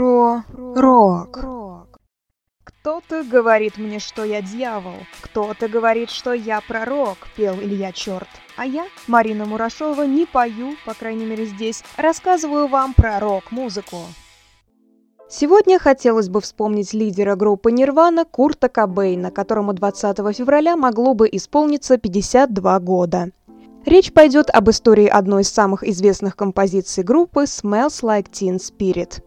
Про 0.00 0.44
рок. 0.56 1.98
Кто-то 2.64 3.22
говорит 3.22 3.76
мне, 3.76 3.98
что 3.98 4.24
я 4.24 4.40
дьявол, 4.40 4.94
кто-то 5.20 5.68
говорит, 5.68 6.08
что 6.08 6.32
я 6.32 6.62
пророк, 6.66 7.18
пел 7.36 7.56
Илья 7.56 7.92
Черт. 7.92 8.26
А 8.56 8.64
я, 8.64 8.86
Марина 9.08 9.44
Мурашова, 9.44 10.04
не 10.04 10.24
пою, 10.24 10.70
по 10.86 10.94
крайней 10.94 11.26
мере 11.26 11.44
здесь, 11.44 11.84
рассказываю 11.98 12.66
вам 12.66 12.94
про 12.94 13.20
рок-музыку. 13.20 13.98
Сегодня 15.28 15.78
хотелось 15.78 16.30
бы 16.30 16.40
вспомнить 16.40 16.94
лидера 16.94 17.36
группы 17.36 17.70
Нирвана 17.70 18.24
Курта 18.24 18.70
Кобейна, 18.70 19.30
которому 19.30 19.74
20 19.74 20.16
февраля 20.34 20.78
могло 20.78 21.12
бы 21.12 21.28
исполниться 21.30 21.98
52 21.98 22.80
года. 22.80 23.32
Речь 23.84 24.14
пойдет 24.14 24.48
об 24.48 24.70
истории 24.70 25.08
одной 25.08 25.42
из 25.42 25.50
самых 25.50 25.84
известных 25.84 26.36
композиций 26.36 27.04
группы 27.04 27.42
«Smells 27.42 28.02
Like 28.02 28.30
Teen 28.30 28.56
Spirit». 28.56 29.22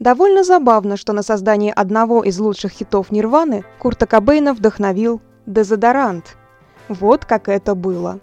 Довольно 0.00 0.42
забавно, 0.42 0.96
что 0.96 1.12
на 1.12 1.22
создание 1.22 1.72
одного 1.72 2.24
из 2.24 2.40
лучших 2.40 2.72
хитов 2.72 3.12
Нирваны 3.12 3.64
Курта 3.78 4.06
Кобейна 4.06 4.52
вдохновил 4.52 5.20
«Дезодорант». 5.46 6.36
Вот 6.88 7.24
как 7.24 7.48
это 7.48 7.76
было. 7.76 8.18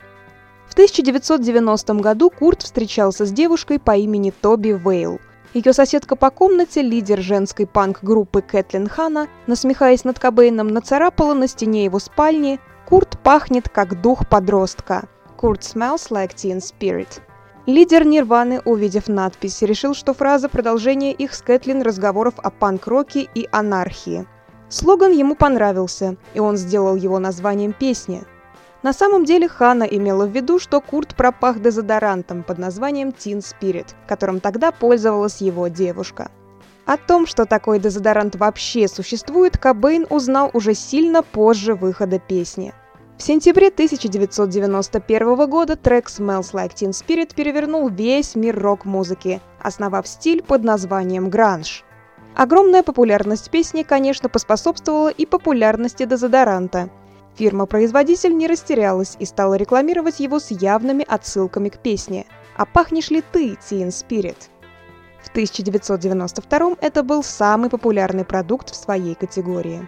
В 0.68 0.74
1990 0.74 1.94
году 1.94 2.30
Курт 2.30 2.64
встречался 2.64 3.26
с 3.26 3.32
девушкой 3.32 3.80
по 3.80 3.96
имени 3.96 4.32
Тоби 4.32 4.70
Вейл– 4.70 5.20
ее 5.54 5.74
соседка 5.74 6.16
по 6.16 6.30
комнате, 6.30 6.82
лидер 6.82 7.20
женской 7.20 7.66
панк-группы 7.66 8.42
Кэтлин 8.42 8.88
Хана, 8.88 9.28
насмехаясь 9.48 10.04
над 10.04 10.20
Кобейном, 10.20 10.68
нацарапала 10.68 11.34
на 11.34 11.48
стене 11.48 11.86
его 11.86 12.00
спальни 12.00 12.59
«Курт 12.86 13.18
пахнет, 13.23 13.70
как 13.70 14.02
дух 14.02 14.28
подростка». 14.28 15.08
«Курт 15.36 15.62
smells 15.62 16.12
like 16.12 16.36
teen 16.36 16.59
spirit». 16.59 17.22
Лидер 17.68 18.04
Нирваны, 18.06 18.62
увидев 18.66 19.08
надпись, 19.08 19.62
решил, 19.62 19.94
что 19.94 20.16
фраза 20.16 20.50
продолжение 20.50 21.14
их 21.14 21.36
с 21.36 21.44
Кэтлин 21.44 21.84
разговоров 21.84 22.34
о 22.38 22.50
панк-роке 22.50 23.28
и 23.36 23.48
анархии. 23.52 24.26
Слоган 24.70 25.12
ему 25.12 25.36
понравился, 25.36 26.18
и 26.34 26.40
он 26.40 26.58
сделал 26.58 26.96
его 26.96 27.20
названием 27.20 27.74
песни– 27.74 28.24
на 28.84 28.94
самом 28.94 29.26
деле 29.26 29.50
Хана 29.50 29.84
имела 29.84 30.26
в 30.26 30.32
виду, 30.32 30.59
что 30.59 30.80
Курт 30.82 31.16
пропах 31.16 31.62
дезодорантом 31.62 32.44
под 32.44 32.58
названием 32.58 33.09
Teen 33.09 33.40
Spirit, 33.40 33.88
которым 34.08 34.40
тогда 34.40 34.72
пользовалась 34.72 35.42
его 35.42 35.68
девушка. 35.68 36.31
О 36.86 36.96
том, 36.96 37.26
что 37.26 37.46
такой 37.46 37.80
дезодорант 37.80 38.36
вообще 38.36 38.88
существует, 38.88 39.58
Кобейн 39.58 40.06
узнал 40.09 40.52
уже 40.54 40.74
сильно 40.74 41.22
позже 41.22 41.74
выхода 41.74 42.20
песни. 42.20 42.74
В 43.18 43.23
сентябре 43.23 43.68
1991 43.68 45.50
года 45.50 45.76
трек 45.76 46.08
«Smells 46.08 46.54
Like 46.54 46.73
Teen 46.76 46.92
Spirit» 46.92 47.34
перевернул 47.36 47.90
весь 47.90 48.36
мир 48.36 48.59
рок-музыки, 48.59 49.42
основав 49.59 50.08
стиль 50.08 50.44
под 50.44 50.64
названием 50.64 51.30
гранж. 51.30 51.84
Огромная 52.36 52.84
популярность 52.84 53.50
песни, 53.50 53.84
конечно, 53.84 54.30
поспособствовала 54.30 55.09
и 55.09 55.26
популярности 55.26 56.06
дезодоранта– 56.06 56.90
Фирма-производитель 57.38 58.36
не 58.36 58.48
растерялась 58.48 59.16
и 59.20 59.26
стала 59.26 59.54
рекламировать 59.54 60.20
его 60.20 60.40
с 60.40 60.50
явными 60.50 61.06
отсылками 61.08 61.70
к 61.70 61.78
песне 61.78 62.26
«А 62.56 62.66
пахнешь 62.66 63.12
ли 63.12 63.22
ты, 63.31 63.52
Teen 63.54 63.90
Spirit?». 63.90 64.50
В 65.22 65.30
1992 65.30 66.78
это 66.81 67.04
был 67.04 67.22
самый 67.22 67.70
популярный 67.70 68.26
продукт 68.26 68.72
в 68.72 68.76
своей 68.76 69.14
категории. 69.14 69.88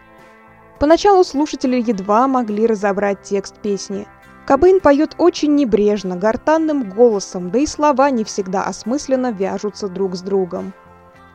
Поначалу 0.80 1.24
слушатели 1.24 1.84
едва 1.86 2.28
могли 2.28 2.66
разобрать 2.68 3.22
текст 3.22 3.56
песни. 3.56 4.08
Кобейн 4.48 4.80
поет 4.80 5.16
очень 5.18 5.56
небрежно, 5.56 6.16
гортанным 6.16 6.90
голосом, 6.90 7.52
да 7.52 7.60
и 7.60 7.66
слова 7.66 8.10
не 8.10 8.24
всегда 8.24 8.64
осмысленно 8.64 9.32
вяжутся 9.32 9.88
друг 9.88 10.16
с 10.16 10.22
другом. 10.22 10.74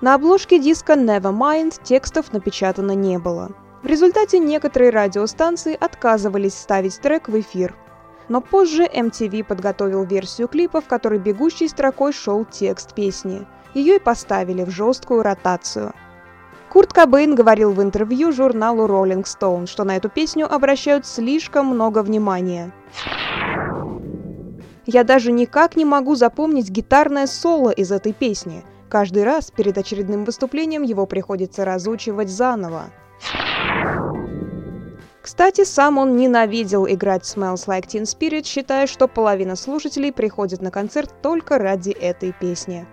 На 0.01 0.14
обложке 0.14 0.59
диска 0.59 0.95
Nevermind 0.95 1.81
текстов 1.83 2.33
напечатано 2.33 2.92
не 2.92 3.19
было– 3.19 3.53
в 3.84 3.86
результате 3.86 4.39
некоторые 4.39 4.91
радиостанции 4.91 5.77
отказывались 5.79 6.55
ставить 6.55 6.98
трек 7.01 7.29
в 7.29 7.39
эфир. 7.39 7.75
Но 8.30 8.41
позже 8.41 8.85
MTV 8.85 9.45
подготовил 9.45 10.05
версию 10.05 10.48
клипа, 10.48 10.80
в 10.80 10.86
которой 10.86 11.18
бегущей 11.18 11.68
строкой 11.68 12.14
шел 12.14 12.47
текст 12.47 12.95
песни. 12.95 13.47
Ее 13.74 13.97
и 13.97 13.98
поставили 13.98 14.64
в 14.64 14.70
жесткую 14.70 15.23
ротацию. 15.23 15.92
Курт 16.74 16.92
Кобейн 16.92 17.36
говорил 17.36 17.70
в 17.73 17.80
интервью 17.80 18.33
журналу 18.33 18.89
Rolling 18.89 19.23
Stone, 19.23 19.68
что 19.68 19.85
на 19.85 19.96
эту 19.96 20.08
песню 20.08 20.52
обращают 20.52 21.07
слишком 21.07 21.67
много 21.67 22.02
внимания. 22.02 22.73
Я 24.85 25.05
даже 25.05 25.30
никак 25.30 25.77
не 25.77 25.85
могу 25.85 26.17
запомнить 26.17 26.70
гитарное 26.70 27.29
соло 27.29 27.70
из 27.70 27.92
этой 27.92 28.12
песни. 28.12 28.64
Каждый 28.89 29.23
раз 29.23 29.52
перед 29.52 29.79
очередным 29.79 30.24
выступлением 30.24 30.83
его 30.83 31.07
приходится 31.07 31.64
разучивать 31.64 32.29
заново. 32.29 32.86
Кстати, 35.23 35.62
сам 35.62 35.98
он 35.98 36.17
ненавидел 36.17 36.89
играть 36.89 37.23
Smells 37.23 37.68
Like 37.68 37.86
Teen 37.86 38.02
Spirit, 38.02 38.46
считая, 38.46 38.89
что 38.89 39.06
половина 39.06 39.55
слушателей 39.55 40.12
приходит 40.12 40.61
на 40.61 40.73
концерт 40.73 41.14
только 41.23 41.56
ради 41.58 41.91
этой 41.91 42.33
песни. 42.33 42.85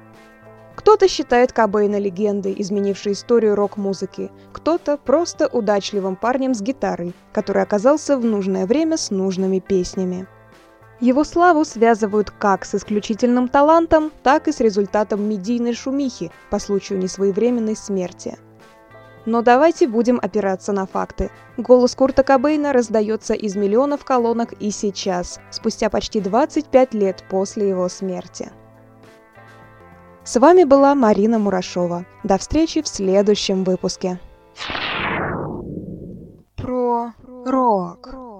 Кто-то 0.81 1.08
считает 1.08 1.52
Кобейна 1.52 2.00
легендой, 2.00 2.56
изменившей 2.58 3.12
историю 3.12 3.53
рок-музыки, 3.53 4.31
кто-то 4.52 4.97
просто 4.97 5.46
удачливым 5.46 6.16
парнем 6.16 6.56
с 6.56 6.62
гитарой, 6.62 7.14
который 7.34 7.62
оказался 7.62 8.18
в 8.18 8.25
нужное 8.25 8.66
время 8.66 8.97
с 8.97 9.12
нужными 9.12 9.59
песнями. 9.59 10.25
Его 11.00 11.24
славу 11.24 11.66
связывают 11.66 12.31
как 12.31 12.66
с 12.66 12.74
исключительным 12.74 13.47
талантом, 13.47 14.12
так 14.24 14.47
и 14.47 14.52
с 14.52 14.59
результатом 14.59 15.22
медийной 15.30 15.75
шумихи 15.75 16.31
по 16.50 16.58
случаю 16.58 16.98
несвоевременной 16.98 17.75
смерти– 17.75 18.40
но 19.28 19.44
давайте 19.44 19.88
будем 19.88 20.19
опираться 20.19 20.72
на 20.72 20.88
факты. 20.88 21.30
Голос 21.56 21.94
Курта 21.94 22.24
Кобейна 22.24 22.74
раздается 22.74 23.36
из 23.36 23.56
миллионов 23.56 24.03
колонок 24.03 24.53
и 24.53 24.72
сейчас, 24.72 25.40
спустя 25.52 25.92
почти 25.92 26.19
25 26.22 26.96
лет 26.96 27.24
после 27.30 27.69
его 27.69 27.88
смерти. 27.88 28.52
С 30.24 30.40
вами 30.40 30.66
была 30.66 30.94
Марина 30.94 31.40
Мурашова. 31.40 32.06
До 32.24 32.38
встречи 32.38 32.84
в 32.84 32.88
следующем 32.88 33.64
выпуске. 33.64 34.20
Про 36.56 37.14
рок. 37.46 38.31